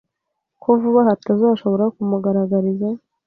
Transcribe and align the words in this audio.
ko 0.61 0.69
vuba 0.81 0.99
batazashobora 1.09 1.85
kumugaragariza 1.95 2.87